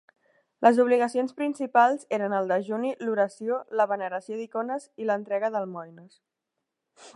Les 0.67 0.77
obligacions 0.83 1.35
principals 1.41 2.05
eren 2.17 2.35
el 2.37 2.49
dejuni, 2.53 2.95
l'oració, 3.05 3.59
la 3.81 3.87
veneració 3.93 4.39
d'icones 4.41 4.87
i 5.05 5.09
l'entrega 5.11 5.55
d'almoines. 5.57 6.17